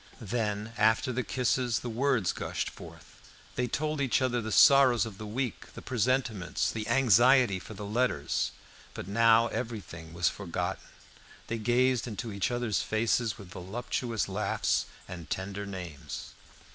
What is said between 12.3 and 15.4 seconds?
each other's faces with voluptuous laughs, and